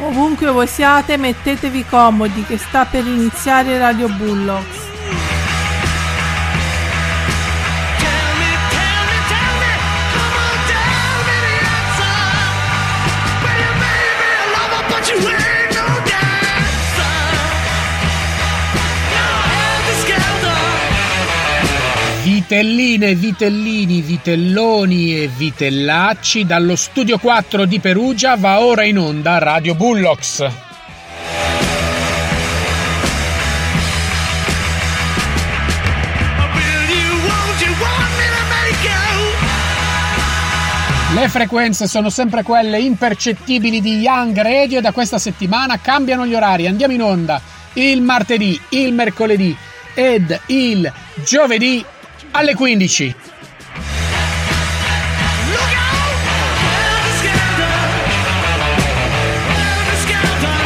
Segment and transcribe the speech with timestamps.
[0.00, 4.77] Ovunque voi siate, mettetevi comodi che sta per iniziare Radio Bullocks.
[22.22, 29.74] Vitelline, vitellini, vitelloni e vitellacci dallo studio 4 di Perugia va ora in onda Radio
[29.74, 30.46] Bullocks.
[41.14, 46.34] Le frequenze sono sempre quelle impercettibili di Young Radio e da questa settimana cambiano gli
[46.34, 46.66] orari.
[46.66, 47.40] Andiamo in onda
[47.74, 49.56] il martedì, il mercoledì
[49.94, 50.92] ed il
[51.24, 51.84] giovedì
[52.32, 53.14] alle 15.
[55.46, 56.18] Look out!
[56.62, 57.72] Helter-skelter.
[59.98, 60.56] Helter-skelter.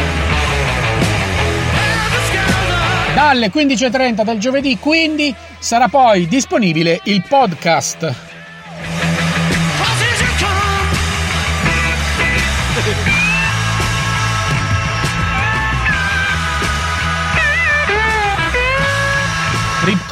[1.73, 3.13] Helter-skelter.
[3.15, 8.13] Dalle 15.30 del giovedì quindi sarà poi disponibile il podcast.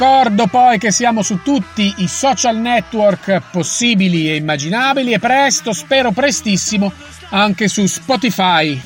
[0.02, 6.10] Ricordo poi che siamo su tutti i social network possibili e immaginabili e presto, spero
[6.10, 6.92] prestissimo,
[7.28, 8.80] anche su Spotify.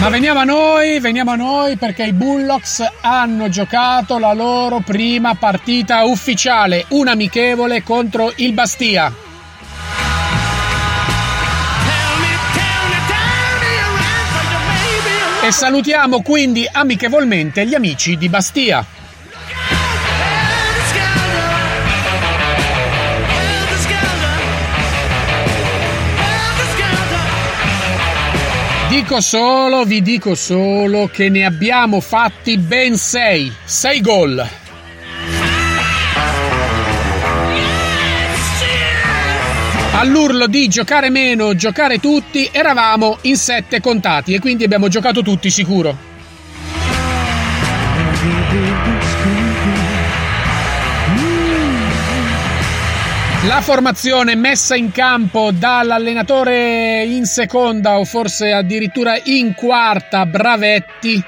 [0.00, 5.34] Ma veniamo a noi, veniamo a noi perché i Bullocks hanno giocato la loro prima
[5.34, 9.30] partita ufficiale, un amichevole contro il Bastia.
[15.44, 18.86] E salutiamo quindi amichevolmente gli amici di Bastia.
[28.88, 34.61] Dico solo, vi dico solo che ne abbiamo fatti ben sei, sei gol.
[39.94, 45.50] All'urlo di giocare meno, giocare tutti, eravamo in sette contati e quindi abbiamo giocato tutti
[45.50, 46.10] sicuro.
[53.46, 61.22] La formazione messa in campo dall'allenatore in seconda o forse addirittura in quarta, Bravetti,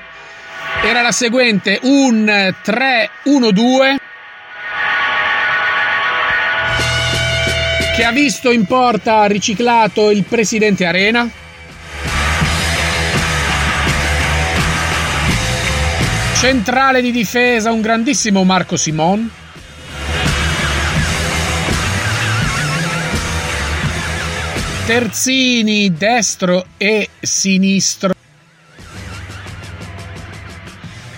[0.83, 3.97] era la seguente, un 3-1-2
[7.95, 11.31] che ha visto in porta riciclato il presidente Arena.
[16.35, 19.31] Centrale di difesa un grandissimo Marco Simon.
[24.87, 28.13] Terzini destro e sinistro.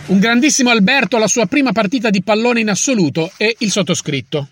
[0.09, 4.49] Un grandissimo Alberto alla sua prima partita di pallone in assoluto e il sottoscritto.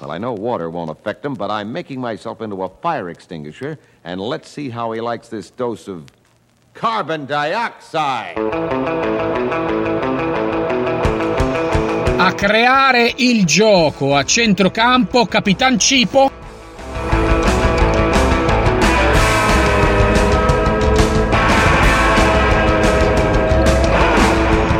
[0.00, 3.78] Well, I know water won't affect him, but I'm making myself into a fire extinguisher,
[4.02, 6.02] and let's see how he likes this dose of
[6.74, 8.36] carbon dioxide.
[12.16, 16.30] A creare il gioco a centrocampo Capitan Cipo.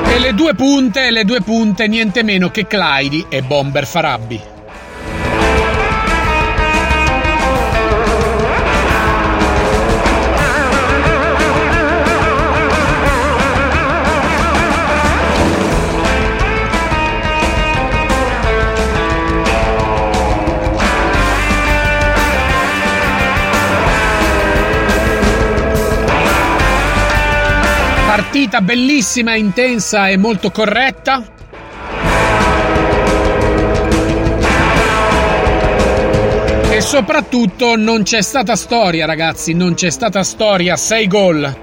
[0.06, 4.53] E le due punte, le due punte niente meno che Clyde e Bomber Farabbi.
[28.14, 31.20] Partita bellissima, intensa e molto corretta.
[36.70, 41.56] E soprattutto non c'è stata storia, ragazzi, non c'è stata storia, 6 gol.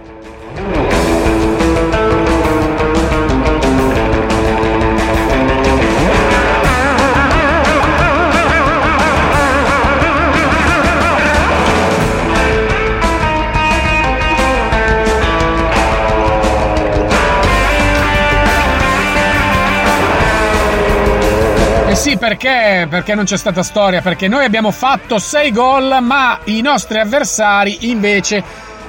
[22.01, 22.87] Sì, perché?
[22.89, 27.89] Perché non c'è stata storia, perché noi abbiamo fatto 6 gol, ma i nostri avversari
[27.91, 28.43] invece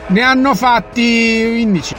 [0.07, 1.95] ne hanno fatti 15.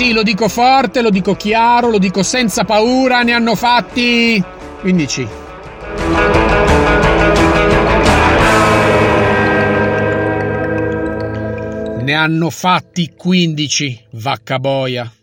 [0.00, 4.42] Sì, lo dico forte, lo dico chiaro, lo dico senza paura, ne hanno fatti
[4.80, 5.28] 15.
[12.00, 15.19] Ne hanno fatti 15, vacca boia.